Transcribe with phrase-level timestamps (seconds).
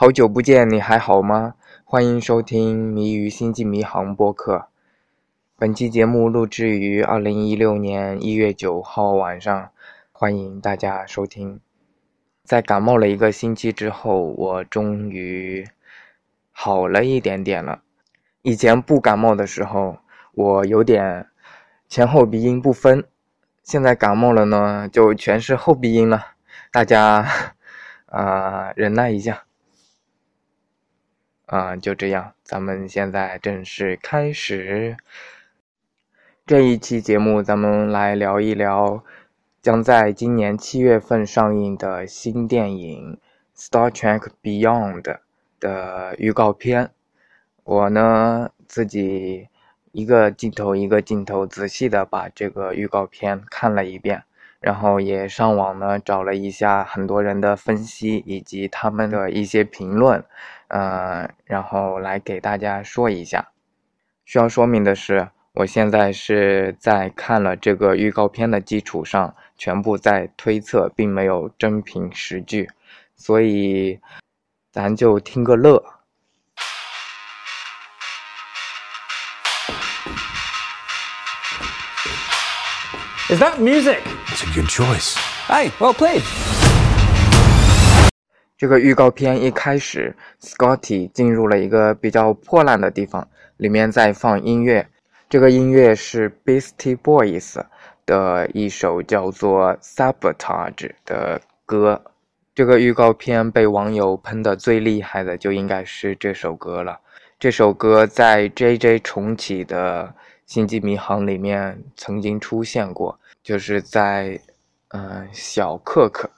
[0.00, 1.56] 好久不见，你还好吗？
[1.84, 4.68] 欢迎收听《谜语星际迷航》播客。
[5.58, 9.70] 本期节目录制于二零一六年一月九号晚上，
[10.10, 11.60] 欢迎大家收听。
[12.42, 15.68] 在感冒了一个星期之后，我终于
[16.50, 17.82] 好了一点点了。
[18.40, 19.98] 以前不感冒的时候，
[20.32, 21.26] 我有点
[21.90, 23.04] 前后鼻音不分，
[23.62, 26.28] 现在感冒了呢，就全是后鼻音了。
[26.72, 27.26] 大家
[28.06, 29.42] 啊，忍耐一下。
[31.50, 34.96] 啊，就这样，咱们现在正式开始
[36.46, 37.42] 这一期节目。
[37.42, 39.02] 咱们来聊一聊
[39.60, 43.18] 将在今年七月份上映的新电影
[43.60, 45.02] 《Star Trek Beyond》
[45.58, 46.92] 的预告片。
[47.64, 49.48] 我呢，自己
[49.90, 54.22] 一个镜头一个镜头仔细的把这个预告片看了一遍，
[54.60, 60.24] 然后也上网呢找了一下很多人的分析以及他们的一些评论。
[60.70, 63.48] 呃，然后来给大家说一下。
[64.24, 72.70] 需要说明的是，我现在是在看了这个预告片的基础上，全部在推测，并没有真凭实据，
[73.16, 73.98] 所以
[74.70, 75.82] 咱就听个乐。
[83.28, 84.02] Is that music?
[84.28, 85.16] It's a good choice.
[85.48, 86.59] Hey, well played.
[88.60, 94.86] 这个预告片一开始，Scotty 进入了一个比较破烂的地方，里面在放音乐。
[95.30, 97.58] 这个音乐是 Beastie Boys
[98.04, 100.74] 的一首叫做《Sabotage》
[101.06, 102.04] 的歌。
[102.54, 107.00] 这个预告片被网友喷的最厉害的就应该是这首歌了。
[107.38, 108.98] 这首歌在 J.J.
[108.98, 110.04] 重启的
[110.44, 114.38] 《星际迷航》里面曾经出现过，就是在
[114.88, 116.28] 嗯小克克。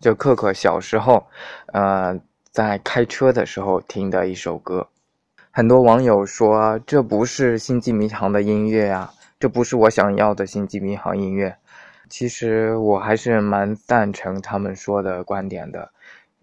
[0.00, 1.26] 就可可小时候，
[1.66, 4.86] 呃，在开车的时候听的一首歌，
[5.50, 9.10] 很多网友说这不是《星际迷航》的音乐呀，
[9.40, 11.56] 这不是我想要的《星际迷航》音乐。
[12.08, 15.90] 其实我还是蛮赞成他们说的观点的。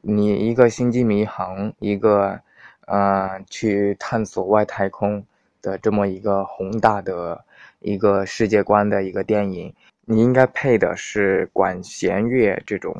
[0.01, 2.39] 你一个《星际迷航》，一个
[2.85, 5.25] 呃去探索外太空
[5.61, 7.43] 的这么一个宏大的
[7.79, 9.73] 一个世界观的一个电影。
[10.05, 12.95] 你应该配的是管弦乐这种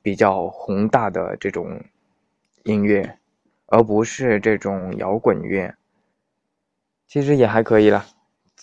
[0.00, 1.80] 比较宏大的这种
[2.62, 3.18] 音乐，
[3.66, 5.74] 而不是这种摇滚乐。
[7.06, 8.04] 其实也还可以了，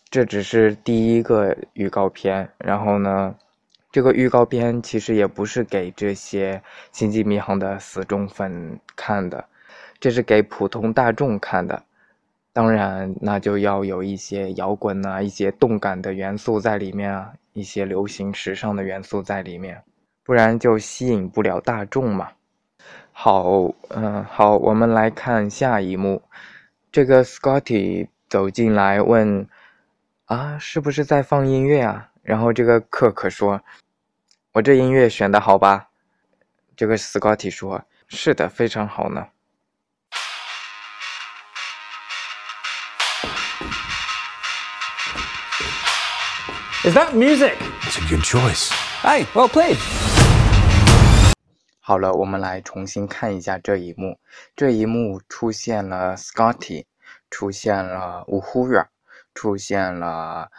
[0.09, 2.49] 这只是第一个预告片。
[2.57, 3.35] 然后呢，
[3.91, 9.45] 这个预告片其实也不是给这些星际迷航的死忠粉看的，
[9.99, 11.83] 这是给普通大众看的。
[12.53, 17.33] 当然，那就要有一些摇滚啊，一些动感的元素在里面啊。
[17.53, 19.83] 一些流行时尚的元素在里面，
[20.23, 22.31] 不然就吸引不了大众嘛。
[23.11, 26.21] 好，嗯，好，我们来看下一幕。
[26.91, 29.47] 这个 Scotty 走进来问
[30.25, 33.61] ：“啊，是不是在放音乐啊？”然后这个可可说
[34.53, 35.89] ：“我这音乐选的好吧？”
[36.75, 39.27] 这个 Scotty 说：“是的，非常好呢。”
[46.83, 47.59] Is that music?
[47.83, 48.71] It's a good choice.
[49.03, 49.77] Hey, well played.
[51.79, 54.17] 好了，我们来重新看一下这一幕。
[54.55, 56.85] 这一幕出现了 Scotty，
[57.29, 58.87] 出现了 Uhura，
[59.35, 60.49] 出现了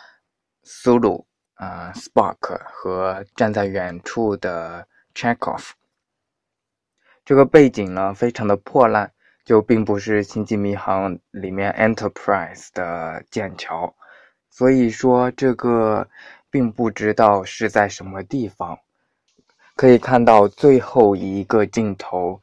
[0.65, 1.25] Sulu，
[1.55, 5.71] 啊，Spark 和站在远处的 Chekhov。
[7.25, 9.11] 这个背景呢，非常的破烂，
[9.45, 13.97] 就并不是《星际迷航》里面 Enterprise 的剑桥。
[14.55, 16.07] 所以说，这个
[16.51, 18.79] 并不知道是在什么地方。
[19.75, 22.39] 可以看到最后一个镜头，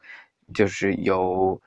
[0.52, 1.58] 就是有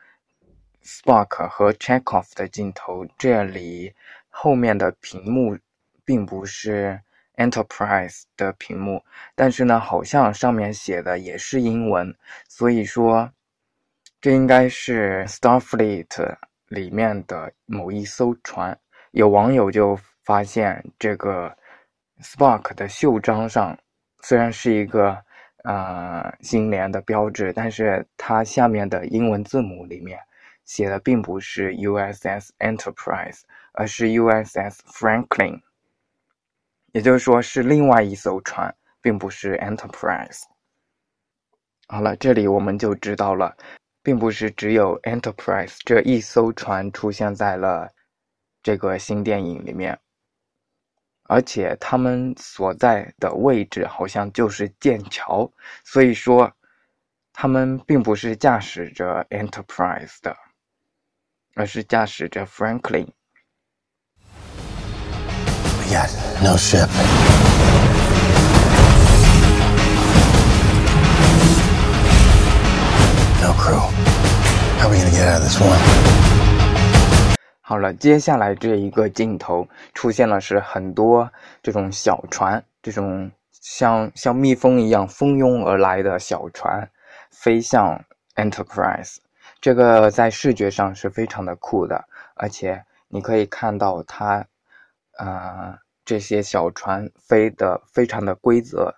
[0.84, 3.08] Spark 和 Chekhov 的镜头。
[3.18, 3.94] 这里
[4.30, 5.58] 后面的屏幕
[6.04, 7.00] 并不是
[7.38, 9.02] Enterprise 的屏幕，
[9.36, 12.14] 但是呢，好像上面写的也是英文。
[12.50, 13.32] 所以说，
[14.20, 16.36] 这应该是 Starfleet
[16.68, 18.78] 里面的某一艘船。
[19.12, 19.98] 有网友就。
[20.24, 21.56] 发现这个
[22.22, 23.78] Spark 的袖章上
[24.22, 25.18] 虽然是一个
[25.64, 30.18] 呃星联的标志，但是它下面的英文字母里面
[30.64, 33.42] 写的并不是 USS Enterprise，
[33.74, 35.62] 而是 USS Franklin，
[36.94, 40.44] 也就是说是另外一艘船，并不是 Enterprise。
[41.88, 43.58] 好了，这里我们就知道了，
[44.02, 47.90] 并不是只有 Enterprise 这一艘船出现在了
[48.62, 50.00] 这个新电影里面。
[51.34, 55.52] 而且他们所在的位置好像就是剑桥，
[55.84, 56.52] 所以说
[57.34, 60.38] 他们并不是驾驶着 Enterprise 的，
[61.56, 63.08] 而是驾驶着 Franklin。
[65.80, 66.12] We got
[66.44, 66.88] no ship.
[73.42, 73.80] No crew.
[74.78, 76.33] How are we gonna get out of this one?
[77.74, 81.28] 好了，接下来这一个镜头出现了是很多
[81.64, 86.88] 这种小船，这种像像蜜蜂一样蜂拥而来的小船，
[87.32, 88.00] 飞向
[88.36, 89.16] Enterprise。
[89.60, 92.06] 这个在视觉上是非常的酷的，
[92.36, 94.46] 而且你可以看到它，
[95.18, 95.76] 呃，
[96.06, 98.94] 这些小船飞得非常的规则，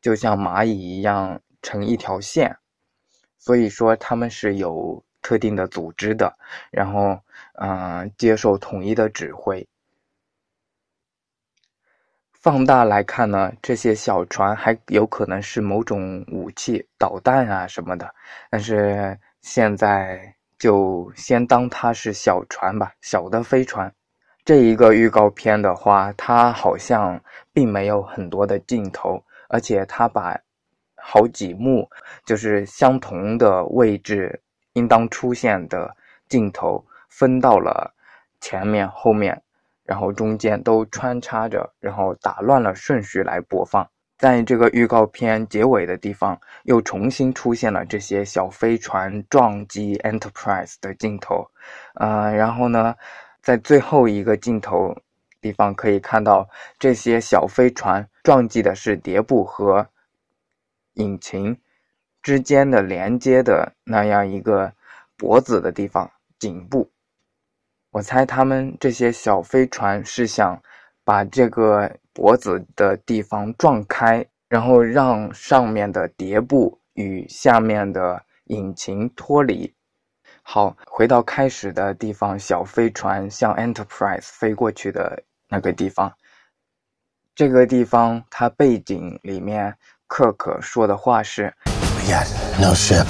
[0.00, 2.56] 就像蚂蚁一样成一条线。
[3.38, 6.36] 所以说他们是有特定的组织的，
[6.70, 7.18] 然后
[7.54, 9.66] 嗯、接受统一的指挥。
[12.32, 18.14] 放大来看呢，这些小船还有可能是某种武器、导弹啊什么的，
[18.50, 23.92] 但是现在就先当它是小船吧，小的飞船。
[24.42, 27.22] 这一个预告片的话，它好像
[27.52, 30.34] 并没有很多的镜头，而且它把
[30.96, 31.86] 好几幕
[32.24, 34.40] 就是相同的位置
[34.74, 35.96] 应当出现的
[36.28, 37.94] 镜头分到了
[38.40, 39.42] 前面、后面，
[39.84, 43.88] 然后中间都穿插着，然后打乱了顺序来播放。
[44.16, 51.50] 在这个预告片结尾的地方，又重新出现了这些小飞船撞击 Enterprise 的镜头，
[51.94, 52.94] 呃，然后呢，
[53.40, 54.94] 在最后一个镜头
[55.40, 56.46] 地方可以看到
[56.78, 59.88] 这些小飞船撞击的是碟部和
[60.94, 61.58] 引擎
[62.22, 64.72] 之间的连接的那样一个
[65.16, 66.90] 脖子的地方，颈部。
[67.90, 70.62] 我猜他们这些小飞船是想
[71.04, 79.74] 把这个脖子的地方撞开，然后让上面的碟部与下面的引擎脱离。
[80.42, 86.12] 好，回到开始的地方，小飞船向 Enterprise 飞过去的那个地方。
[87.34, 89.76] 这个地方，它背景里面，
[90.06, 91.54] 克克说的话是
[92.10, 92.26] We got
[92.58, 93.06] no ship.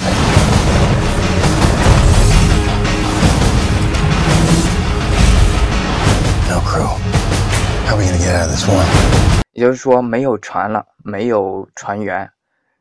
[6.50, 6.85] No crew.
[7.87, 8.85] How are we gonna get out of this one?
[9.52, 12.31] 也就是说没有船了，没有船员，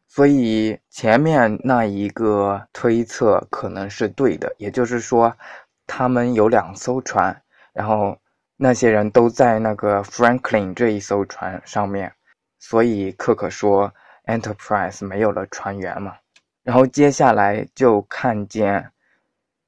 [0.10, 4.54] 所以前面那一个推测可能是对的。
[4.57, 5.33] 也就是说，
[5.88, 8.18] 他们有两艘船，然后
[8.57, 12.12] 那些人都在那个 Franklin 这一艘船上面，
[12.60, 13.94] 所以克克说
[14.30, 16.16] Enterprise 没有了船员嘛。
[16.64, 18.92] 然后接下来就看见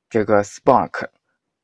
[0.10, 1.08] 这个 Spark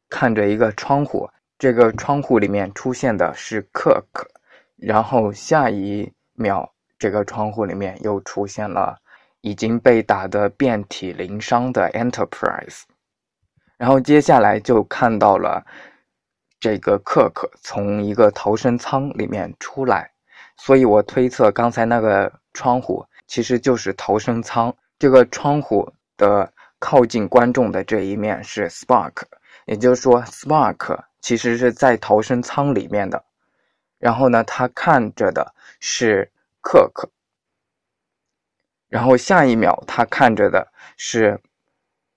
[0.10, 1.30] 看着一个窗户，
[1.60, 4.28] 这个窗户里面出现的是 Cook。
[4.76, 8.98] 然后下一秒，这个窗户里面又出现了
[9.42, 12.82] 已经被打得遍体鳞伤的 Enterprise，
[13.78, 15.66] 然后接下来就看到了
[16.60, 20.12] 这个 Cook 从一个逃生舱里面出来，
[20.58, 24.76] 所以我推测刚才那个窗户其实就是逃生舱。
[25.00, 25.88] 这个窗户
[26.18, 29.24] 的靠近观众的这一面是 Spark，
[29.66, 33.24] 也就是说 Spark 其实是在逃生舱里面的。
[34.00, 36.32] 然后呢，他看着的是
[36.62, 37.10] 克克，
[38.90, 41.40] 然后下一秒他看着的是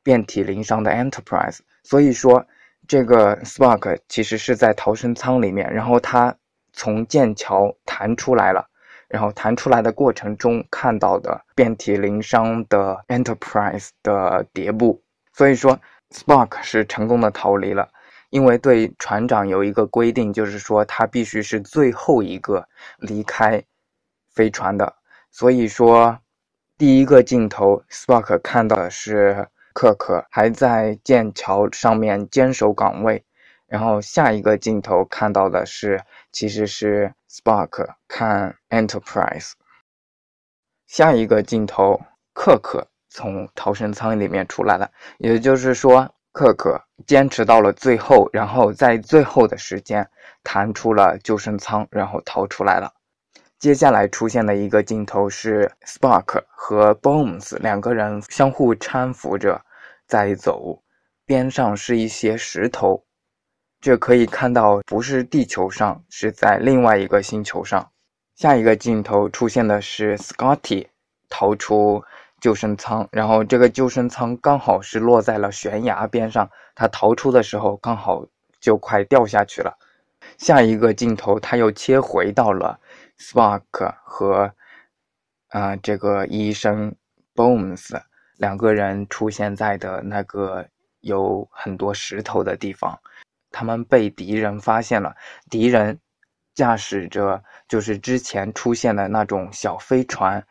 [0.02, 1.58] 遍体鳞伤的 Enterprise。
[1.82, 2.46] 所以说，
[2.86, 6.36] 这个 Spark 其实是在逃生舱里面，然后他
[6.72, 8.66] 从剑桥弹出来了，
[9.08, 15.78] 然后弹出来的过程中看到的遍体鳞伤的 Enterprise 的碟部，所以说
[16.10, 17.88] Spark 是成功的逃离了。
[18.30, 23.64] 因为对船长有一个规定，就是说他必须是最后一个离开
[24.32, 24.94] 飞船的。
[25.32, 26.16] 所以说，
[26.78, 33.24] 第一个镜头，Spark 看到的是克克还在剑桥上面坚守岗位，
[33.70, 39.52] 然后下一个镜头看到的是其实是 Spark 看 Enterprise。
[40.86, 41.98] 下一个镜头，
[42.34, 46.12] 克克从逃生舱里面出来了，也就是说。
[46.32, 50.08] 克克坚持到了最后，然后在最后的时间
[50.44, 52.92] 弹出了救生舱，然后逃出来了。
[53.58, 59.60] 接下来出现的一个镜头是 Spark 和 Bones 两个人相互搀扶着
[60.06, 60.80] 在走，
[61.26, 63.04] 边上是一些石头，
[63.80, 67.90] 这可以看到不是地球上，是在另外一个星球上。
[68.36, 70.86] 下一个镜头出现的是 Scotty
[71.28, 72.04] 逃出。
[72.40, 78.24] 救生舱，然后这个救生舱刚好是落在了悬崖边上，他逃出的时候刚好
[78.58, 79.76] 就快掉下去了。
[80.38, 82.80] 下一个镜头，他又切回到了
[83.18, 84.54] Spark 和
[85.48, 86.94] 啊、呃、这个医生
[87.34, 88.00] Bones
[88.38, 90.66] 两个人出现在的那个
[91.00, 92.98] 有很多石头的地方，
[93.50, 95.14] 他们被敌人发现了。
[95.48, 95.98] 敌人
[96.54, 100.44] 驾驶着就是之前出现的那种小飞船，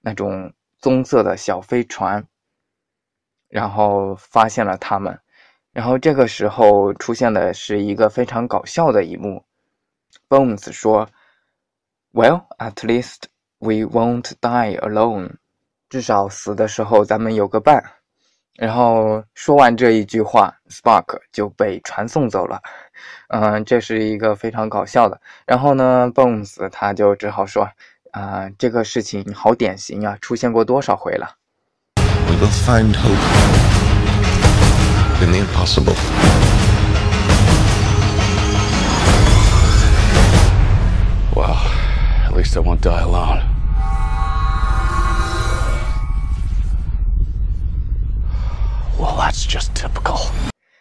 [0.00, 2.24] 那种棕色的小飞船，
[3.48, 5.18] 然后发现了他们。
[5.72, 9.44] 然后这个时候出现的是一个非常搞笑的一幕
[10.28, 11.08] ，Bones 说
[12.12, 13.24] ：“Well, at least
[13.58, 15.36] we won't die alone。”
[15.88, 17.99] 至少死的时候咱们有个伴。
[18.56, 22.60] 然后说完这一句话，Spark 就被传送走了。
[23.28, 25.20] 嗯，这是一个非常搞笑的。
[25.46, 27.70] 然后呢，Bones 他就只好说
[28.12, 31.36] ：“啊、这个事情好典型啊，出现过多少回了。”
[32.28, 33.16] We will find hope
[35.24, 35.94] in the impossible.
[41.34, 41.56] Well,
[42.26, 43.59] at least I won't die alone.
[49.30, 50.18] It's just typical.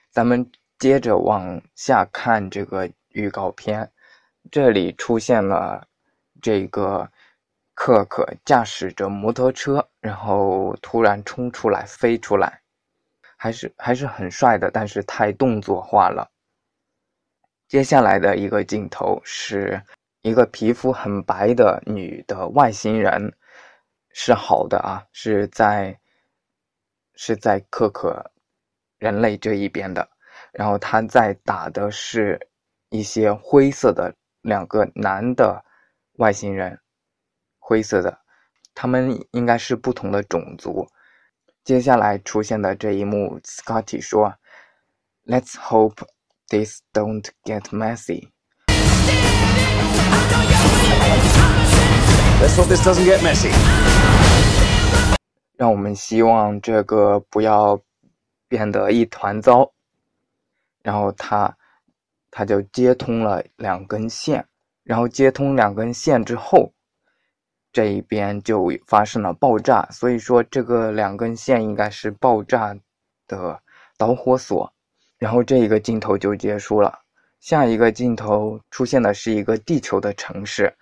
[0.10, 3.92] 咱们接着往下看这个预告片，
[4.50, 5.88] 这里出现了
[6.42, 7.08] 这个
[7.76, 12.60] 克克驾驶着摩托车，然后突然冲出来飞出来，
[13.38, 16.28] 还是还是很帅的，但是太动作化了。
[17.68, 19.80] 接下来的一个镜头是
[20.22, 23.32] 一个皮肤很白的女的外星人，
[24.12, 26.00] 是好的啊，是在
[27.14, 28.32] 是在可可
[29.00, 30.08] 人类这一边的，
[30.52, 32.40] 然后他在打的是
[32.90, 35.64] 一些灰色的两个男的
[36.18, 36.78] 外星人，
[37.58, 38.20] 灰色的，
[38.76, 40.88] 他们应该是不同的种族。
[41.64, 44.34] 接下来出现的这一幕，Scotty 说
[45.26, 46.06] ：“Let's hope
[46.50, 48.30] this don't get messy。”
[52.42, 53.52] Let's hope this doesn't get messy.
[55.58, 57.80] 让我们希望这个不要
[58.50, 59.72] 变得一团糟。
[60.84, 61.56] 然后他
[62.30, 64.46] 他就接通了两根线，
[64.84, 66.70] 然后接通两根线之后，
[67.72, 69.88] 这一边就发生了爆炸。
[69.92, 72.76] 所以说这个两根线应该是爆炸
[73.28, 73.58] 的
[73.98, 74.72] 导火索。
[75.18, 76.98] 然后这一个镜头就结束了。
[77.42, 80.74] 下一个镜头出现的是一个地球的城市。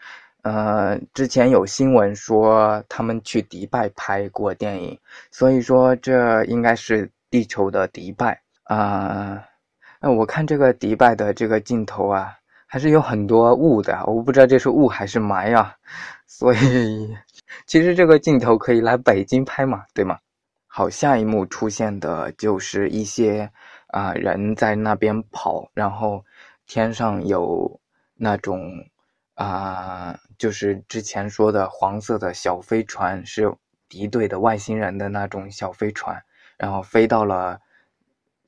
[0.44, 4.98] 呃，之前有新闻说他们去迪拜拍过电影，
[5.32, 9.44] 所以说这应该是地球的迪拜啊。
[10.00, 15.76] 那、我看这个迪拜的这个镜头啊，还是有很多雾的，我不知道这是雾还是霾啊。
[16.26, 17.16] 所以
[17.66, 20.20] 其实这个镜头可以来北京拍嘛，对吗？
[20.68, 23.52] 好，下一幕出现的就是一些
[23.88, 26.24] 啊、人在那边跑，然后
[26.66, 27.80] 天上有
[28.16, 28.72] 那种。
[29.40, 33.54] 啊、就是之前说的黄色的小飞船，是
[33.88, 36.20] 敌对的外星人的那种小飞船，
[36.58, 37.62] 然后飞到了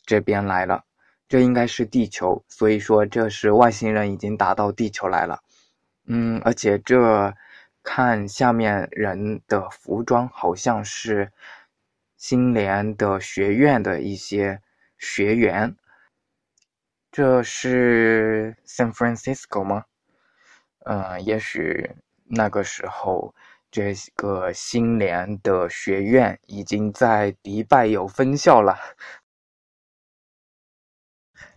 [0.05, 0.83] 这边来了。
[1.27, 5.43] 这应该是地球，所以说这是外星人已经打到地球来了。
[6.07, 7.35] 嗯，而且这
[7.83, 11.31] 看下面人的服装，好像是
[12.17, 14.61] 新联的学院的一些
[14.97, 15.75] 学员。
[17.11, 19.85] 这是 San Francisco 吗？
[20.79, 21.91] 呃，也许
[22.25, 23.35] 那个时候，
[23.71, 28.77] 这个新联的学院已经在迪拜有分校了。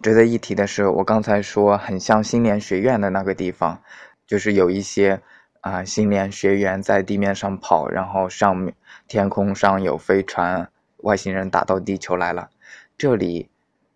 [0.02, 3.82] 值得一提的是，我刚才说很像新联学院的那个地方，
[4.26, 5.22] 就是有一些
[5.60, 8.74] 啊、新联学员在地面上跑，然后上面
[9.06, 12.50] 天空上有飞船，外星人打到地球来了。
[12.98, 13.48] 这里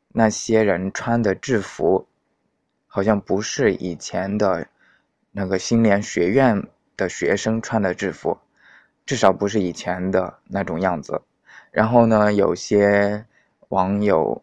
[0.09, 2.07] 那些人穿的制服，
[2.87, 4.69] 好像不是以前的
[5.33, 8.39] 那个新联学院的学生穿的制服，
[9.05, 11.23] 至少不是以前的那种样子。
[11.71, 13.27] 然后呢，有些
[13.69, 14.43] 网友，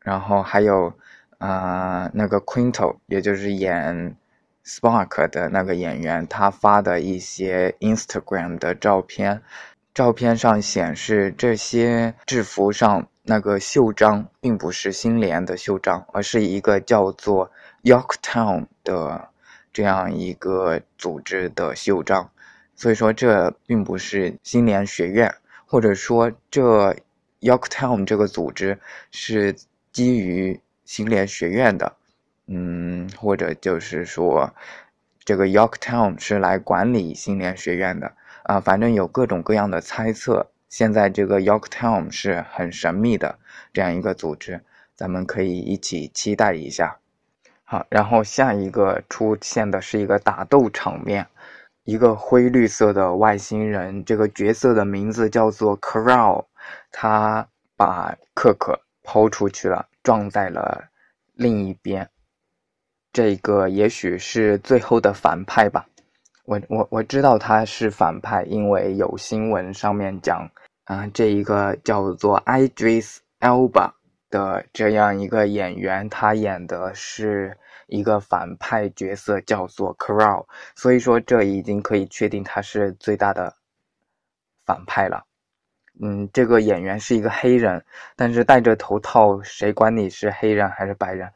[0.00, 0.92] 然后还有、
[1.38, 4.16] 呃那个 Quinto，也就是演
[4.64, 9.42] Spark 的那个演员，他发的一些 Instagram 的照片，
[9.94, 17.50] 照片上显示这些制服上那个袖章并不是新联的袖章，而是一个叫做
[17.82, 19.28] Yorktown 的
[19.72, 22.30] 这样一个组织的袖章，
[22.76, 25.34] 所以说这并不是新联学院，
[25.66, 26.96] 或者说这
[27.40, 28.78] Yorktown 这个组织
[29.10, 29.56] 是
[29.90, 31.96] 基于新联学院的，
[32.46, 34.54] 嗯，或者就是说
[35.24, 38.12] 这个 Yorktown 是来管理新联学院的
[38.42, 40.48] 啊，反正有各种各样的猜测。
[40.68, 43.38] 现在这个 Yorktown 是很神秘的
[43.74, 44.62] 这样一个组织，
[44.94, 46.98] 咱们可以一起期待一下。
[47.72, 51.26] 好，然后下一个出现的是一个打斗场面，
[51.84, 56.44] 一个灰绿色的外星人，这个角色的名字叫做 Crow，
[56.90, 60.84] 他把可可抛出去了，撞在了
[61.32, 62.06] 另一边。
[63.10, 65.86] 这个也许是最后的反派吧。
[66.44, 70.46] 我我我知道他是反派，因为有新闻上面讲，
[70.84, 73.92] 啊、这一个叫做 Idris Elba
[74.28, 77.56] 的这样一个演员，他演的是
[77.92, 83.54] 一个反派角色，叫做 Crow，所以说这已经可以确定他是最大的
[84.64, 85.22] 反派了。
[86.00, 87.84] 嗯，这个演员是一个黑人，
[88.16, 91.30] 但是戴着头套，谁管你是黑人还是白人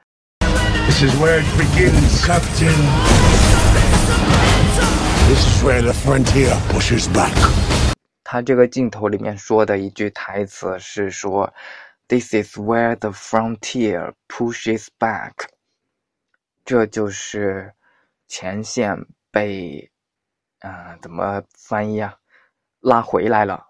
[0.86, 2.72] ？This is where it begins, Captain.
[5.28, 7.36] This is where the frontier pushes back.
[8.24, 11.52] 他这个镜头里面说的一句台词是说
[12.08, 15.32] ：“This is where the frontier pushes back。”
[16.66, 17.72] 这就是
[18.26, 19.88] 前线被，
[20.58, 22.12] 啊、怎么翻译啊？
[22.80, 23.64] 拉回来了。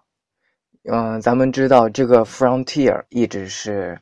[0.91, 4.01] 嗯、咱们知道这个 frontier 一直是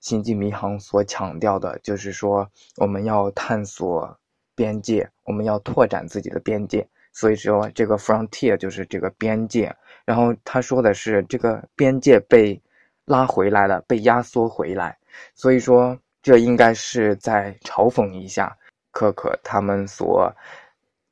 [0.00, 4.18] 星际迷航所强调的，就是说我们要探索
[4.54, 6.88] 边界，我们要拓展自己的边界。
[7.12, 9.70] 所以说，这个 frontier 就是这个边界。
[10.06, 12.58] 然后他说的是这个边界被
[13.04, 14.96] 拉回来了，被压缩回来。
[15.34, 18.56] 所以说，这应该是在嘲讽一下
[18.90, 20.30] 可可他们所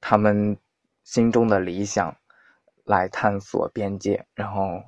[0.00, 0.56] 他们
[1.04, 2.14] 心中的理想，
[2.84, 4.24] 来探索边界。
[4.34, 4.82] 然后，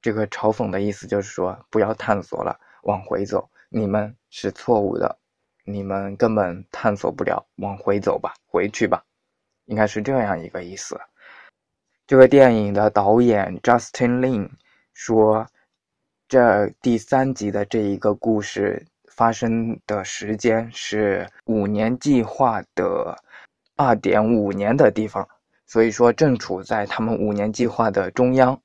[0.00, 5.18] 这个嘲讽的意思就是说，不要探索了，往回走，你们是错误的，
[5.64, 9.04] 你们根本探索不了，往回走吧，回去吧。
[9.66, 10.98] 应该是这样一个意思。
[12.06, 14.48] 这个电影的导演 Justin Lin
[14.94, 15.46] 说，
[16.28, 23.16] 这第三集的这一个故事发生的时间是五年计划的
[23.74, 25.26] 二点五年的地方，
[25.66, 28.60] 所以说正处在他们五年计划的中央。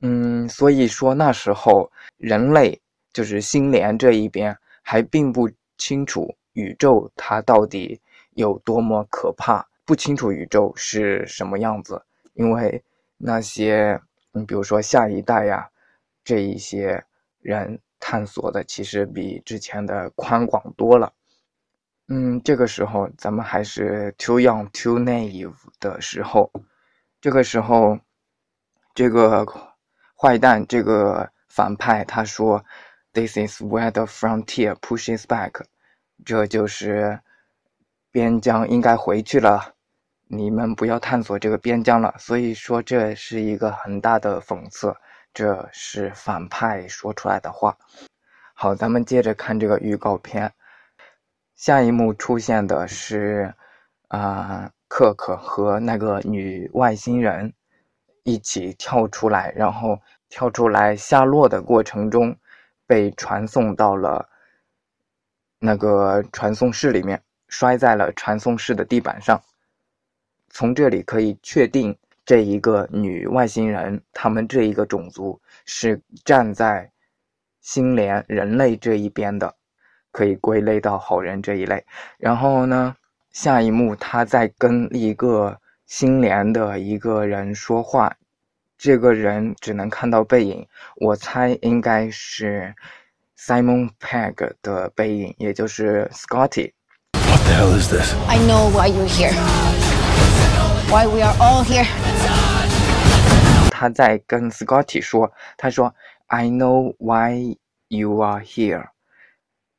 [0.00, 2.80] 嗯，所以说那时候人类
[3.12, 8.00] 就是星联这一边还并不清楚宇宙它到底
[8.34, 9.66] 有多么可怕。
[9.84, 12.02] 不清楚宇宙是什么样子，
[12.34, 12.82] 因为
[13.16, 14.00] 那些，
[14.32, 15.68] 你比如说下一代呀，
[16.24, 17.04] 这一些
[17.40, 21.12] 人探索的其实比之前的宽广多了。
[22.08, 26.50] 嗯，这个时候咱们还是 too young too naive 的时候，
[27.20, 27.98] 这个时候，
[28.94, 29.44] 这个
[30.14, 32.64] 坏蛋这个反派他说
[33.12, 35.64] ，This is where the frontier pushes back，
[36.24, 37.18] 这就是
[38.12, 39.74] 边疆应该回去了。
[40.28, 44.94] 你们不要探索这个边疆了，所以说这是一个很大的讽刺，
[45.36, 47.76] 这是反派说出来的话。
[48.54, 50.50] 好，咱们接着看这个预告片，
[51.54, 53.52] 下一幕出现的是
[54.08, 57.52] 啊、克克和那个女外星人
[58.22, 62.34] 一起跳出来，然后跳出来下落的过程中，
[62.86, 64.26] 被传送到了
[65.58, 69.38] 那个传送室里面，摔在了传送室的地板上。
[70.48, 76.90] 从这里可以确定，这一个女外星人，他们这一个种族是站在
[77.60, 79.54] 星联人类这一边的，
[80.10, 81.84] 可以归类到好人这一类。
[82.18, 82.96] 然后呢，
[83.30, 88.16] 下一幕他在跟一个星联的一个人说话，
[88.76, 92.74] 这个人只能看到背影，我猜应该是
[93.38, 96.72] Simon Pegg 的背影，也就是 Scotty。
[97.12, 98.14] What the hell is this?
[98.28, 99.75] I know why you're here.
[100.88, 101.84] Why we are all here.
[103.70, 105.92] 他在跟 Scotty 说，他说
[106.26, 107.56] ：“I know why
[107.88, 108.90] you are here,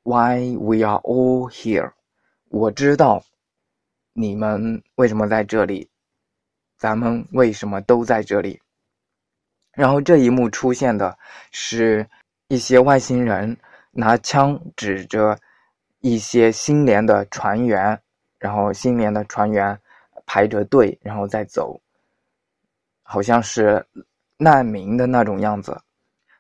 [0.04, 1.93] why we are all here。
[2.50, 3.24] 我知道
[4.13, 5.89] 你们为什么在这里，
[6.78, 8.62] 咱们为什么都在这里。”
[9.72, 11.17] 然后这一幕出现的
[11.52, 12.08] 是
[12.50, 13.58] 一些外星人
[13.91, 15.39] 拿枪指着
[16.02, 18.00] 一些星联的船员，
[18.39, 19.80] 然后星联的船员
[20.28, 21.82] 排着队，然后再走。
[23.02, 23.84] 好像是
[24.38, 25.76] 难民的那种样子。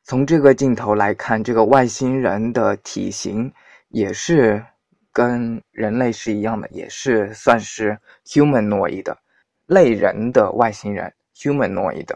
[0.03, 3.51] 从这个镜头来看，这个外星人的体型
[3.87, 4.63] 也是
[5.11, 9.17] 跟人类是一样的，也是算是 humanoid 的
[9.65, 12.07] 类人的外星人 humanoid。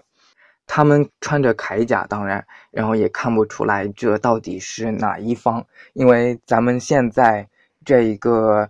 [0.67, 7.45] 他们穿着铠甲，当然，然后也看不出来这到底是哪一方，因为咱们现在
[7.83, 8.69] 这一个，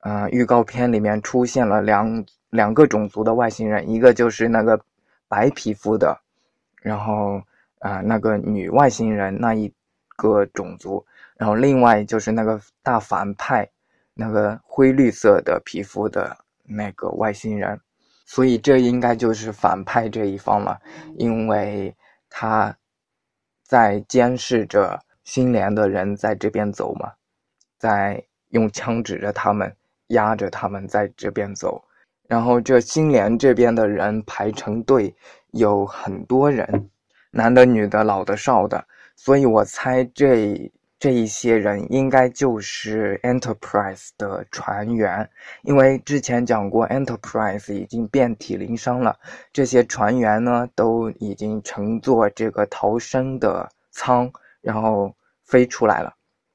[0.00, 4.80] 呃，预告片里面出现了两两个种族的外星人，一个就是那个。
[5.30, 6.18] 白皮肤的，
[6.80, 7.42] 然后
[7.80, 9.70] 啊、那个女外星人那一
[10.16, 11.04] 个种族，
[11.36, 13.68] 然后另外就是那个大反派，
[14.14, 16.34] 那个灰绿色的皮肤的
[16.64, 17.78] 那个外星人，
[18.24, 20.80] 所以这应该就是反派这一方了，
[21.18, 21.94] 因为
[22.30, 22.74] 他
[23.62, 27.12] 在监视着星联的人在这边走嘛？
[27.76, 29.76] 在用枪指着他们，
[30.08, 31.82] 压着他们在这边走。
[32.26, 35.14] 然后这星联这边的人排成队，
[35.52, 36.90] 有很多人，
[37.30, 38.84] 男的、女的、老的、少的，
[39.16, 45.30] 所以我猜这这一些人应该就是 Enterprise 的船员，
[45.62, 49.16] 因为之前讲过 Enterprise 已经遍体鳞伤了，
[49.50, 55.14] 这些船员呢都已经乘坐这个逃生的舱，然后
[55.46, 56.12] 飞出来了。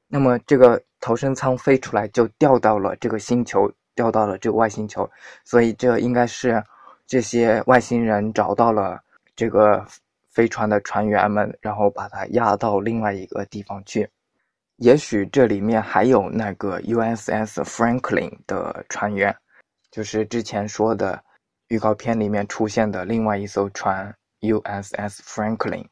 [0.07, 3.69] 那么这个逃生舱飞出来就掉到了这个星球。
[3.95, 5.07] 掉到了这个外星球，
[5.45, 6.63] 所以这应该是
[7.05, 8.99] 这些外星人找到了
[9.35, 9.85] 这个
[10.31, 14.09] 飞船的船员们，然后把它压到另外一个地方去。
[14.77, 19.37] 也许这里面还有那个 USS Franklin 的船员，
[19.91, 21.23] 就是之前说的
[21.67, 25.85] 预告片里面出现的另外一艘船 USS Franklin。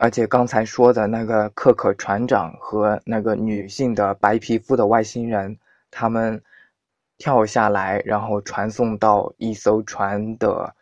[0.00, 5.58] 而且刚才说的那个克可船长和那个女性的白皮肤的外星人，
[5.90, 6.42] 他们。
[7.22, 10.74] 跳下来，然后传送到一艘船的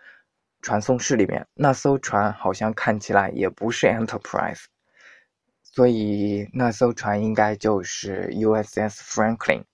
[0.62, 1.44] 传送室里面。
[1.52, 4.66] 那艘船好像看起来也不是 Enterprise，
[5.64, 9.64] 所以那艘船应该就是 USS Franklin。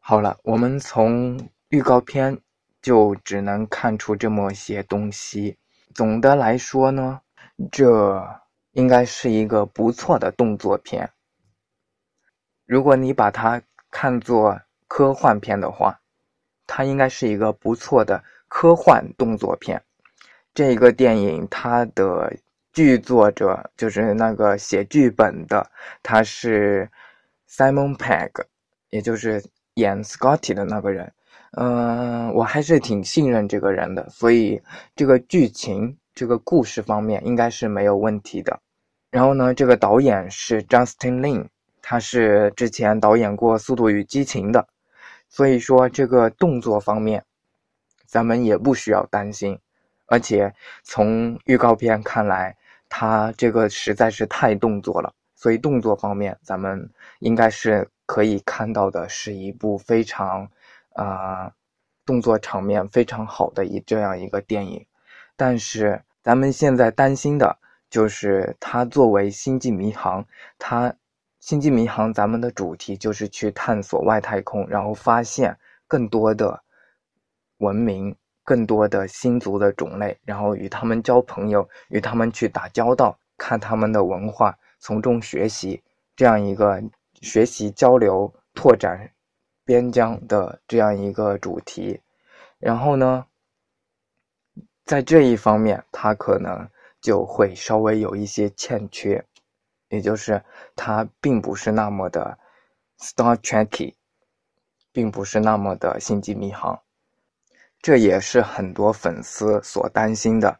[0.00, 2.40] 好了，我们从预告片
[2.82, 5.56] 就只能看出这么些东西。
[5.94, 7.20] 总的来说呢，
[7.70, 8.40] 这
[8.72, 11.10] 应该是一个不错的动作片。
[12.66, 13.62] 如果你把它。
[13.90, 15.98] 看作科幻片的话，
[16.66, 19.82] 它应该是一个不错的科幻动作片。
[20.52, 22.30] 这个电影它的
[22.70, 25.70] 剧作者就是那个写剧本的，
[26.02, 26.86] 他是
[27.48, 28.30] Simon Pegg，
[28.90, 29.42] 也就是
[29.72, 31.10] 演 Scotty 的那个人。
[31.52, 34.60] 嗯，我还是挺信任这个人的，所以
[34.94, 38.58] 这个剧情、这个故事方面应该是没有问题的。
[39.08, 41.46] 然后呢，这个导演是 Justin Lin。
[41.80, 44.66] 他是之前导演过《速度与激情》的，
[45.28, 47.24] 所以说这个动作方面，
[48.04, 49.56] 咱们也不需要担心。
[50.06, 50.52] 而且
[50.82, 52.56] 从预告片看来，
[52.88, 60.50] 他这个实在是太动作了，所以动作方面咱们应该是可以看到的，是一部非常
[60.94, 61.48] 啊
[62.04, 64.84] 动作场面非常好的一这样一个电影。
[65.36, 70.24] 但是咱们现在担心的就是它作为星际迷航，
[70.58, 70.94] 它。
[71.40, 76.60] 星际迷航，咱们的主题就是去探索外太空，然后发现更多的
[77.58, 85.80] 文明、更多的星族的种类，然后与他们交朋友，与他们去打交道，看他们的文化，从中学习，
[86.16, 86.82] 这样一个
[87.22, 89.08] 学习交流、拓展
[89.64, 92.00] 边疆的这样一个主题。
[92.58, 93.24] 然后呢，
[94.88, 96.66] 在这一方面，他可能
[96.98, 99.22] 就会稍微有一些欠缺。
[99.90, 100.42] 也就是
[100.74, 102.38] 他并不是那么的
[102.98, 103.92] Star Trek，
[104.90, 106.80] 并不是那么的星际迷航，
[107.82, 110.58] 这也是很多粉丝所担心的。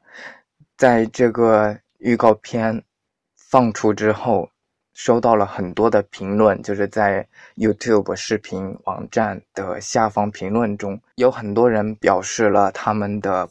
[0.76, 2.84] 在这个预告片
[3.34, 4.50] 放出之后，
[4.92, 13.48] 收到了很多的评论，就是在 YouTube 视频网站的下方评论中，有很多人表示了他们的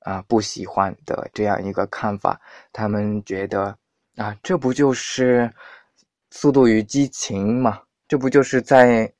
[0.00, 2.40] 啊不喜欢的这样一个看法，
[2.72, 3.76] 他们觉得。
[4.16, 5.42] 啊，这不就是
[6.30, 7.80] 《速度与激情》吗？
[8.06, 9.10] 这不就是在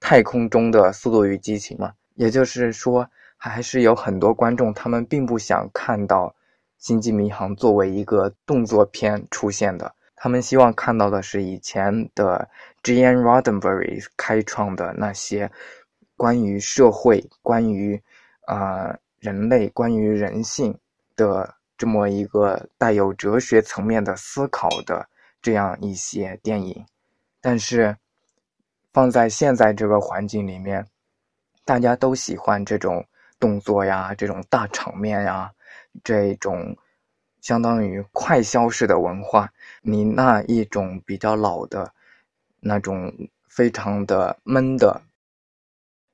[0.00, 1.92] 太空中的《速度与激情》吗？
[2.14, 6.26] 也就是说，还是有很多观众他们并不想看到
[6.78, 12.48] 《星际迷航》作为一个动作片出现的，他们希望看到的是以前的
[12.82, 15.48] g n Roddenberry 开创的那些
[16.16, 18.02] 关于社会、关于
[18.46, 20.78] 啊人类、关于人性
[21.16, 21.54] 的。
[21.78, 25.06] 这么一个带有哲学层面的思考的
[25.42, 26.86] 这样一些电影，
[27.38, 27.94] 但是
[28.94, 30.86] 放在现在这个环境里面，
[31.66, 33.04] 大家都喜欢这种
[33.38, 35.52] 动作呀，这种大场面呀，
[36.02, 36.74] 这种
[37.42, 39.52] 相当于快消式的文化。
[39.82, 41.92] 你那一种比较老的
[42.58, 43.12] 那种
[43.46, 45.02] 非常的闷的，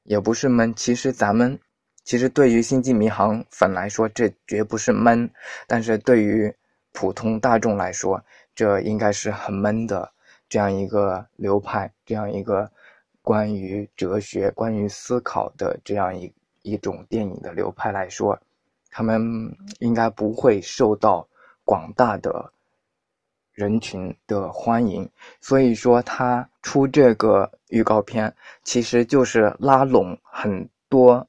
[0.03, 1.61] 也不是闷，其实咱们。
[2.05, 5.29] 其实对于星际迷航粉来说，这绝不是闷；
[5.67, 6.53] 但是对于
[6.93, 8.23] 普通大众来说，
[8.55, 10.13] 这应该是很闷的
[10.49, 12.71] 这样一个流派，这样一个
[13.23, 18.39] 关于哲学、关于思考的这样一一种电影的流派来说，
[18.91, 21.27] 他们应该不会受到
[21.65, 22.53] 广大的
[23.53, 25.09] 人群的欢迎。
[25.41, 28.35] 所以说，他出这个预告片，
[28.65, 31.27] 其实就是拉拢很多。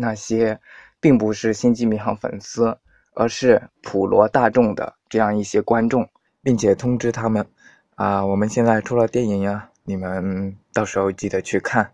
[0.00, 0.60] 那些
[1.00, 2.78] 并不是星际迷航粉丝，
[3.14, 6.08] 而是普罗大众的这样一些观众，
[6.42, 7.44] 并且通知他们，
[7.96, 11.90] 啊，我们现在出了电影呀，你们到时候记得去看。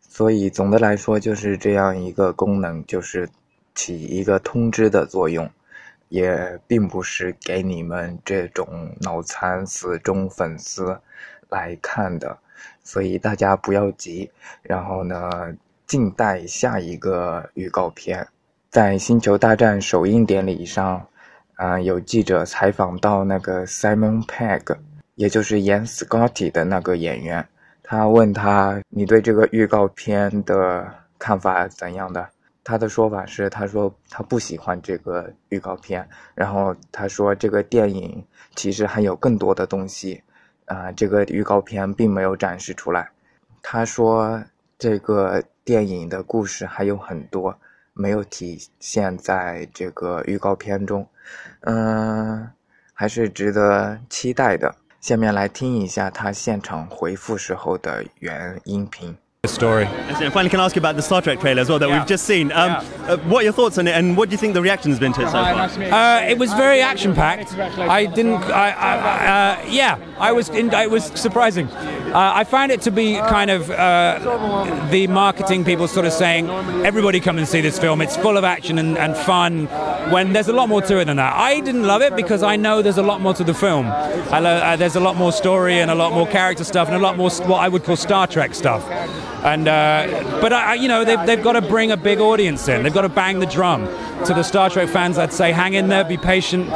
[0.00, 3.28] 所以总的来说就是这样一个功能，就是
[3.74, 5.50] 起一个通知的作用，
[6.08, 11.00] 也并不是给你们这种脑残死忠粉丝
[11.48, 12.38] 来看的，
[12.82, 14.30] 所以大家不要急。
[14.62, 15.54] 然后呢，
[15.86, 18.26] 静待下一个预告片。
[18.70, 21.06] 在《星球大战》首映典礼上，
[21.54, 24.76] 啊，有记者采访到那个 Simon Pegg，
[25.14, 27.46] 也就是演 Scotty 的那个演员。
[27.82, 32.28] 他问他：“你对这个预告片的看法怎样的？”
[32.64, 38.24] 他的说法是：“他说他不喜欢这个预告片，然后他说这个电影
[38.56, 40.20] 其实还有更多的东西，
[40.64, 43.08] 啊，这个预告片并没有展示出来。
[43.62, 44.42] 他说
[44.76, 47.58] 这个电影的故事还有很多
[47.92, 51.08] 没有体现在这个预告片中，
[51.62, 52.48] 嗯，
[52.92, 59.16] 还是值得期待的。”下面来听一下他现场回复时候的原音频。
[59.52, 59.84] Story.
[59.86, 61.98] And finally, can I ask you about the Star Trek trailer as well that Yeah.
[61.98, 62.50] we've just seen?
[62.52, 63.12] Um, Yeah.
[63.12, 64.98] uh, what are your thoughts on it, and what do you think the reaction has
[65.00, 65.68] been to it so far?
[65.92, 67.54] Uh, it was very action packed.
[67.78, 68.42] I didn't.
[68.44, 70.48] I, I, uh, yeah, I was.
[70.48, 71.68] In, it was surprising.
[71.68, 74.18] Uh, I found it to be kind of uh,
[74.90, 76.48] the marketing people sort of saying,
[76.84, 78.00] "Everybody come and see this film.
[78.00, 79.66] It's full of action and, and fun."
[80.10, 81.34] When there's a lot more to it than that.
[81.34, 83.86] I didn't love it because I know there's a lot more to the film.
[84.30, 86.96] I lo- uh, there's a lot more story and a lot more character stuff and
[86.96, 88.84] a lot more s- what I would call Star Trek stuff.
[89.43, 92.67] And uh, but I, I- you know they've, they've got to bring a big audience
[92.67, 92.83] in.
[92.83, 93.87] They've got to bang the drum.
[94.25, 96.69] To the Star Trek fans, I'd say hang in there, be patient.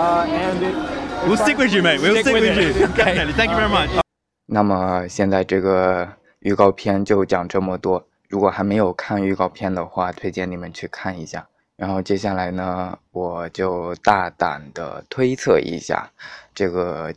[1.28, 2.02] We'll stick with you, mate.
[2.02, 2.76] We'll Stick stick, with with, it.
[2.76, 2.86] you.
[2.86, 3.14] Okay.
[3.14, 3.34] Definitely.
[3.34, 3.90] Thank you very much.
[4.48, 6.08] 那么现在这个
[6.40, 8.08] 预告片就讲这么多。
[8.30, 11.48] 如果还没有看预告片的话，推荐你们去看一下。
[11.78, 16.10] 然后接下来呢，我就大胆的推测一下，
[16.54, 17.14] 这个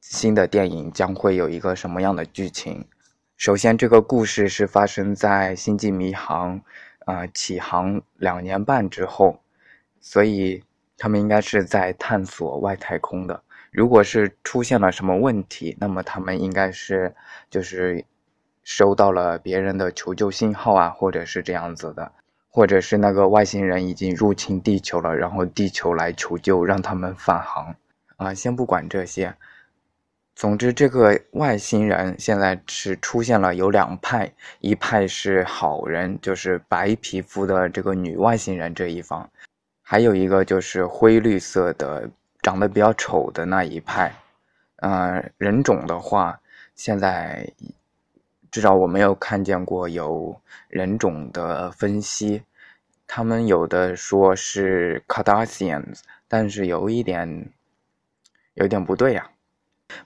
[0.00, 2.84] 新的电影将会有一个什么样的剧情。
[3.39, 6.59] 首先，这个故事是发生在星际迷航，
[7.05, 9.39] 呃，起航两年半之后，
[10.01, 10.61] 所以
[10.97, 13.41] 他们应该是在探索外太空的。
[13.71, 17.15] 如果是出现了什么问题，那么他们应该是
[17.49, 18.03] 就是
[18.65, 22.11] 收到了别人的求救信号啊，或者是这样子的，
[22.49, 27.73] 或者是那个外星人已经入侵地球了，然后地球来求救，让他们返航
[28.17, 28.33] 啊。
[28.33, 29.33] 先不管这些，
[30.39, 39.29] 总之这个外星人现在是出现了有两派，一派是好人，就是白皮肤的这个女外星人这一方，
[39.81, 42.09] 还有一个就是灰绿色的。
[42.41, 44.15] 长得比较丑的那一派，
[44.77, 46.39] 呃，人种的话，
[46.73, 47.45] 现在
[48.49, 52.41] 至少我没有看见过有人种的分析。
[53.05, 55.99] 他们有的说是 Cardassians，
[56.29, 57.49] 但是有一点
[58.53, 59.29] 有点不对呀、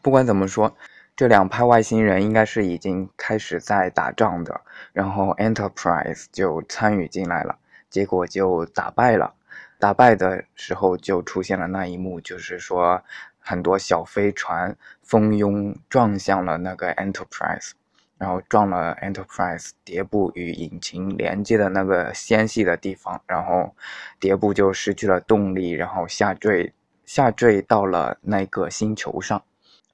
[0.01, 0.75] 不管怎么说，
[1.15, 7.57] 这两派外星人应该是已经开始在打仗的，然后 Enterprise 就参与进来了，
[7.89, 9.33] 结果就打败了。
[9.79, 13.03] 打败的时候就出现了那一幕，就是说
[13.39, 17.71] 很多小飞船蜂拥撞向了那个 Enterprise，
[18.17, 23.75] 然后撞了 Enterprise 碟部与引擎连接的那个纤细的地方，然后
[24.19, 29.43] 碟部就失去了动力，然后下坠下坠到了那个星球上。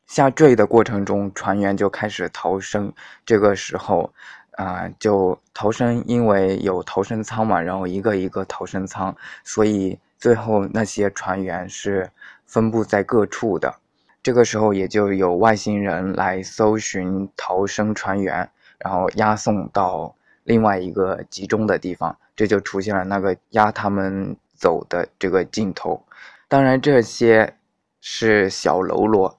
[0.09, 2.91] 下坠的过程中，船员就开始逃生。
[3.27, 4.11] 这个时候，
[4.53, 12.09] 啊、就逃生，因为有逃生舱嘛，然后一个一个逃生舱，所以最后那些船员是
[12.47, 13.75] 分布在各处的。
[14.23, 26.03] 这个时候也就有外星人来搜寻逃生船员，然后押送到另外一个集中的地方，这就出现了那个押他们走的这个镜头。
[26.47, 27.53] 当然，这些
[28.01, 29.37] 是小喽啰，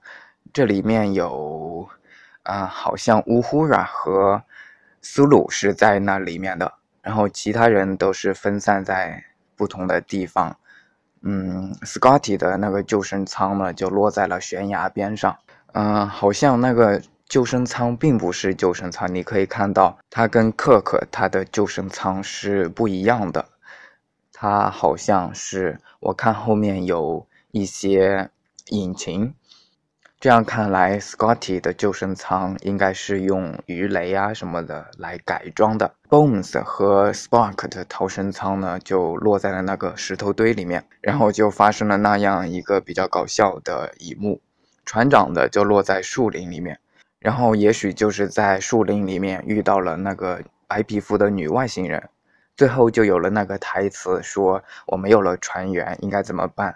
[0.53, 1.87] 这里面有
[2.43, 4.41] 啊、好像乌呼拉和
[5.01, 9.23] 苏鲁是在那里面的，然后其他人都是分散在
[9.55, 10.57] 不同的地方。
[11.21, 15.37] 嗯，Scotty 的那个救生舱呢，就落在了悬崖边上。
[15.73, 23.45] 嗯、好像那个救生舱并不是救生舱，你可以看到它跟克克他的救生舱是不一样的。
[24.33, 28.31] 它好像是我看后面有一些
[28.69, 29.35] 引擎，
[30.21, 35.95] 这样看来，Scotty 的救生舱应该是用鱼雷啊什么的来改装的。
[36.07, 44.39] Bones 和 Spark 的逃生舱呢，就落在了那个石头堆里面，然后就发生了那样一个比较搞笑的一幕。
[44.85, 46.77] 船长的就落在树林里面，
[47.17, 52.09] 然后也许就是在树林里面遇到了那个白皮肤的女外星人。
[52.55, 56.75] 最后就有了那个台词说我没有了船员，应该怎么办？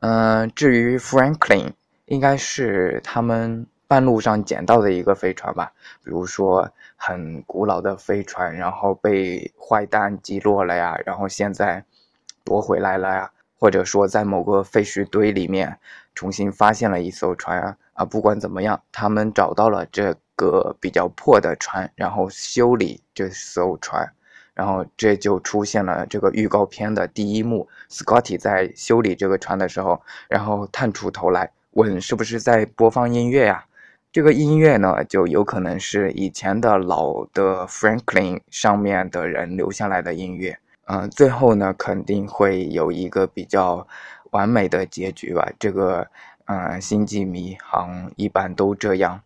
[0.00, 1.72] 嗯，至于 Franklin，
[2.08, 11.84] 应该是他们半路上捡到的一个飞船吧，比如说很古老的飞船，然后被坏蛋击落了呀，然后现在
[12.44, 15.78] 夺回来了呀，或者说在某个废墟堆里面
[16.14, 24.12] 重新发现了一艘船啊，啊，不管怎么样，他们找到了这个比较破的船，然后修理这艘船。
[24.54, 33.64] 然后这就出现了这个预告片的第一幕，Scotty 在修理这个船的时候，然后探出头来问是不是在播放音乐呀？
[34.10, 40.58] 这个音乐呢，就有可能是以前的老的 Franklin 上面的人留下来的音乐。
[40.86, 43.86] 嗯，最后呢，肯定会有一个比较
[44.32, 45.48] 完美的结局吧。
[45.58, 46.08] 这个，
[46.46, 49.22] 嗯，星际迷航一般都这样。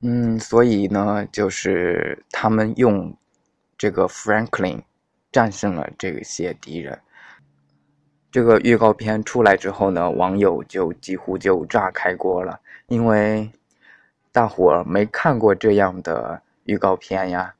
[0.00, 3.14] 嗯，所以呢，就是他们用。
[3.80, 4.82] 这个 Franklin
[5.32, 7.00] 战胜了这些敌人。
[8.30, 13.50] 这个预告片出来之后呢，网友就几乎就炸开锅了，因为
[14.30, 17.54] 大伙儿没看过这样的预告片呀，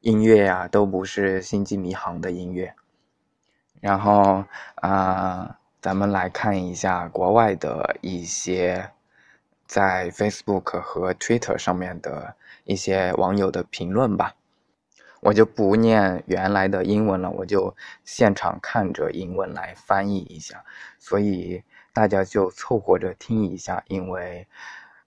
[0.00, 2.74] 音乐呀都不是星际迷航的音乐。
[3.80, 4.44] 然后
[4.76, 8.90] 啊，咱们来看一下国外的一些
[9.66, 12.34] 在 Facebook 和 Twitter 上面的
[12.64, 14.34] 一些网友的评论吧。
[15.22, 20.64] 我就不念原来的英文了，我就现场看着英文来翻译一下，
[20.98, 24.48] 所以大家就凑合着听一下，因为，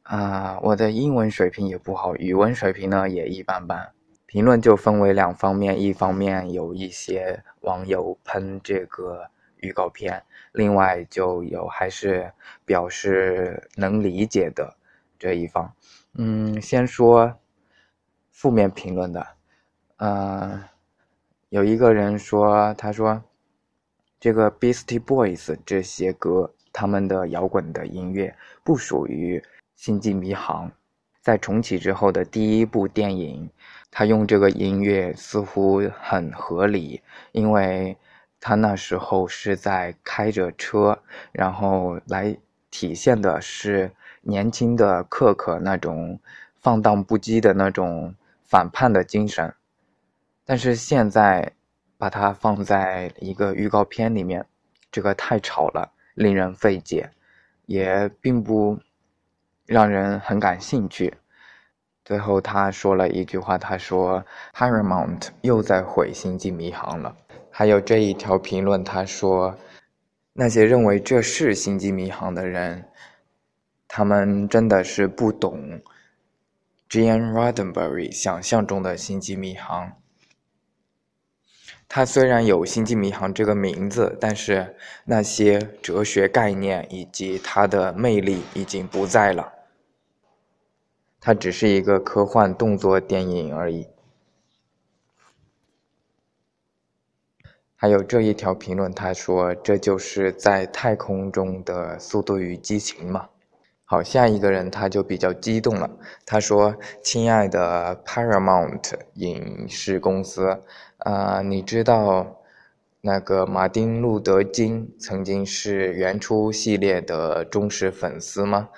[0.04, 3.92] 啊，我的英文水平也不好，语文水平呢也一般般。
[4.26, 10.24] 评论就分为两方面，一方面有一些网友喷这个预告片，
[10.54, 12.32] 另外就有还是
[12.64, 14.78] 表示能理解的
[15.20, 15.74] 这一方。
[16.14, 17.38] 嗯，先说
[18.32, 19.36] 负面评论的。
[19.98, 20.62] 呃，
[21.48, 23.24] 有一个人说，他说，
[24.20, 29.40] 这个 Beastie Boys 这些歌，他们的摇滚的音乐不属于
[29.76, 30.70] 《星际迷航》。
[31.22, 33.50] 在重启之后的第一部电影，
[33.90, 37.98] 他用这个音乐似乎很合理，因为
[38.42, 41.00] 他那时候是在开着车，
[41.32, 42.38] 然后来
[42.70, 46.20] 体现的是年轻的克克那种
[46.60, 49.56] 放荡不羁的那种反叛的精神。
[50.46, 51.52] 但是现在
[51.98, 54.46] 把它放在一个预告片里面，
[54.92, 57.10] 这个太吵了，令人费解，
[57.66, 58.78] 也并不
[59.66, 61.12] 让人很感兴趣。
[62.04, 67.18] 最后他说了一句话，他说：“Paramount 又在毁《星际迷航》了。”
[67.50, 69.58] 还有这一条评论，他说
[70.34, 72.86] ：“那些认为这是《星际迷航》的人，
[73.88, 75.82] 他们真的是不懂
[76.88, 79.88] Gene Roddenberry 想象中的《星际迷航》。”
[81.96, 89.54] 它虽然有“星际迷航”这个名字，但是那些哲学概念以及它的魅力已经不在了。
[91.22, 93.88] 它只是一个科幻动作电影而已。
[97.78, 103.30] 还有这一条评论，他说：“这就是在太空中的《速度与激情》嘛。”
[103.88, 105.88] 好，下一个人他就比较激动了，
[106.26, 110.64] 他说：“亲爱的 Paramount 影视公司。”
[110.98, 112.42] 啊，你知道
[113.02, 118.70] 那个马丁·路德·金曾经是原初系列的忠实粉丝吗？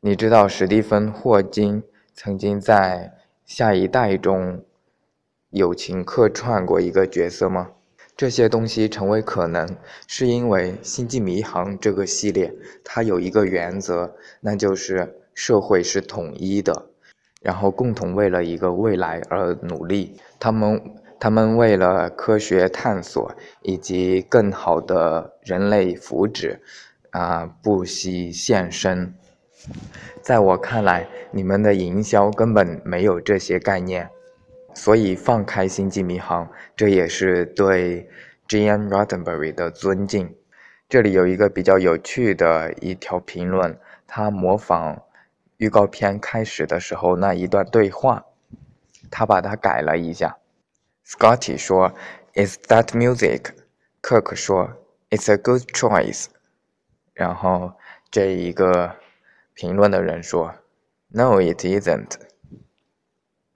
[0.00, 1.82] 你知道史蒂芬·霍金
[2.14, 3.12] 曾经在
[3.44, 4.64] 《下一代》中
[5.50, 7.72] 友情客串过一个角色吗？
[8.16, 9.76] 这些东西成为可能，
[10.06, 12.52] 是因为《星际迷航》这个系列
[12.82, 16.86] 它有一个原则，那就是社会是统一的，
[17.42, 20.18] 然后共同为了一个未来而努力。
[20.40, 20.80] 他们。
[21.18, 26.58] 他们为了科学探索以及更好的人类福祉，
[27.08, 29.14] 啊，不惜献身。
[30.20, 34.10] 在我看来，你们的营销根本没有这些概念，
[34.76, 38.06] 所以放开星际迷航，这也是对
[38.46, 40.36] Gene Roddenberry 的尊敬。
[40.86, 45.02] 这里有一个比较有趣的一条评论，他模仿
[45.56, 48.26] 预告片开始的时候那一段对话，
[49.10, 50.36] 他把它改了一下。
[51.06, 51.94] Scotty 说
[52.34, 53.46] ：“Is that music？”
[54.02, 54.68] 克克说
[55.08, 56.26] ：“It's a good choice。”
[57.14, 57.72] 然后
[58.10, 58.94] 这一个
[59.54, 60.54] 评论的人说
[61.08, 62.10] ：“No, it isn't。”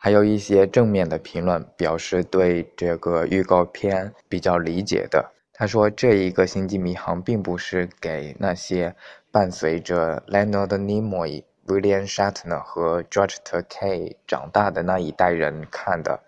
[0.03, 5.31] 还有一些正面的评论表示对这个预告片比较理解的。
[5.53, 8.97] 他说：“这一个星际迷航并不是给那些
[9.31, 16.21] 伴随着 Leonard Nimoy、William Shatner 和 George Takei 长大的那一代人看的。”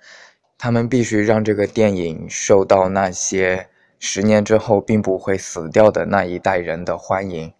[0.58, 3.68] 他们必须让这个电影受到那些
[3.98, 7.54] 十年之后并不会死掉的那一代人的欢迎。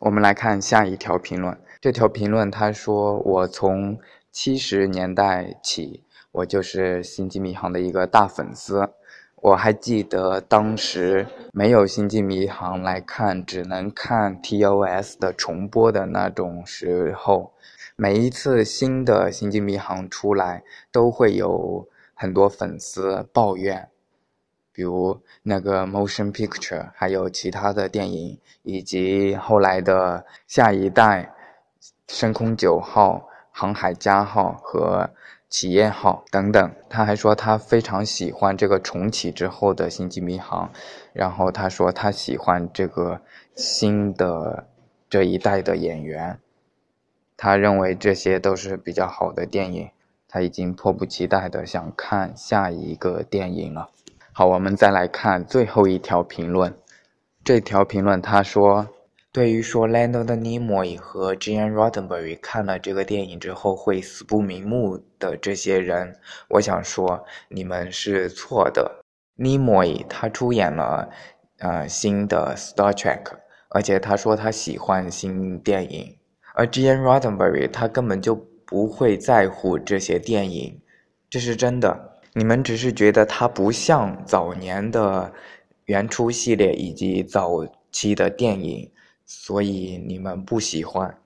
[0.00, 1.56] 我们来看下一条评论。
[1.80, 3.98] 这条评论他说：“我从
[4.32, 8.88] 七十年代起，我就是《星际迷航》的一个大粉丝。
[9.36, 17.52] 我还记得当时没有《星际迷航》来看，只能看 TOS 的重播的那种时候。”
[17.96, 23.90] 每一次新的《星际迷航》出来，都会有很多粉丝抱怨，
[24.72, 31.34] 比如那个 Motion Picture，还有其他的电影，以及后来的下一代
[32.08, 33.28] 深空九号、
[33.60, 35.10] 航海家号和
[35.50, 36.72] 企业号等等。
[36.88, 40.70] 他还说他非常喜欢这个重启之后的《星际迷航》，
[41.12, 43.20] 然后他说他喜欢这个
[43.54, 44.66] 新的
[45.10, 46.38] 这一代的演员。
[47.36, 49.90] 他认为这些都是比较好的电影，
[50.26, 53.90] 他已经迫不及待的想看下一个电影了。
[54.32, 56.74] 好，我们再来看最后一条评论。
[57.44, 58.88] 这条评论他说
[59.32, 66.16] ：“对于说 Leonard Nimoy 和 Gene Roddenberry 看了这个电影之后会死不瞑目的这些人，
[66.48, 69.04] 我想说你们是错的。
[69.38, 71.08] Nimoy 他出演了
[71.58, 73.22] 呃新的 Star Trek，
[73.68, 76.16] 而且他说他喜欢新电影。”
[76.54, 78.34] 而 Gene Roddenberry 他根本就
[78.66, 80.80] 不会在乎这些电影，
[81.30, 82.18] 这是真的。
[82.32, 85.32] 你们只是觉得他不像早年的
[85.84, 88.90] 原初系列以及早期的电影，
[89.32, 91.16] 所以你们不喜欢。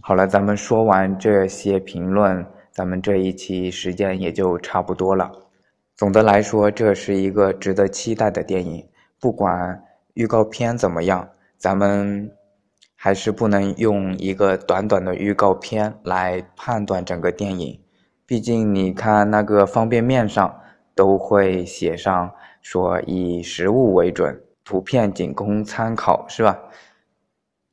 [0.00, 5.30] 好了，咱们说完这些评论，咱们这一期时间也就差不多了。
[5.94, 8.88] 总的来说，这是一个值得期待的电影，
[9.20, 9.84] 不管
[10.14, 12.32] 预告片怎么样，咱们。
[13.02, 17.80] 还是不能用一个短短的预告片来判断整个电影，
[18.26, 20.60] 毕竟你看那个方便面上
[20.94, 22.30] 都会写上
[22.60, 26.58] 说以实物为准，图片仅供参考，是吧？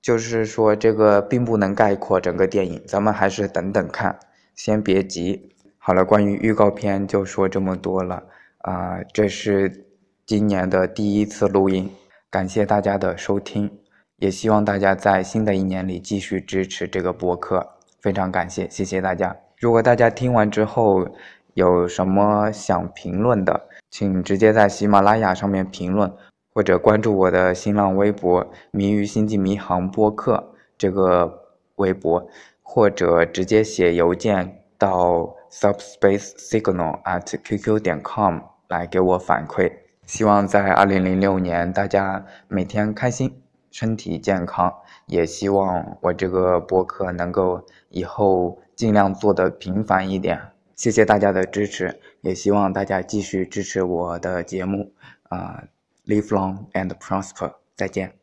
[0.01, 4.19] 就是说这个并不能概括整个电影，咱们还是等等看，
[4.55, 5.53] 先别急。
[5.77, 8.23] 好了，关于预告片就说这么多了
[8.59, 9.85] 啊，这是
[10.25, 11.89] 今年的第一次录音，
[12.29, 13.71] 感谢大家的收听。
[14.17, 19.35] 也希望大家在新的一年里继续支持这个播客，非常感谢，谢谢大家。
[19.59, 21.07] 如果大家听完之后
[21.53, 26.11] 有什么想评论的，请直接在喜马拉雅上面评论，
[26.57, 31.43] 或者关注我的新浪微博“迷于星际迷航播客”这个
[31.75, 32.27] 微博，
[32.63, 39.71] 或者直接写邮件到 subspacesignal@qq 点 com 来给我反馈。
[40.07, 43.39] 希望在二零零六年大家每天开心。
[43.69, 44.73] 身体健康，
[45.05, 50.41] 也希望我这个播客能够以后尽量做的频繁一点。
[50.75, 54.93] 谢谢大家的支持，也希望大家继续支持我的节目。
[55.29, 55.65] 啊
[56.07, 58.16] ，Live long and prosper，再见。